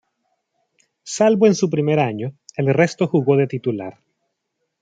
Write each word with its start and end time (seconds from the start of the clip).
Salvo 1.03 1.45
en 1.45 1.53
su 1.53 1.69
primer 1.69 1.99
año, 1.99 2.33
el 2.57 2.73
resto 2.73 3.05
jugó 3.05 3.35
de 3.37 3.45
titular. 3.45 3.99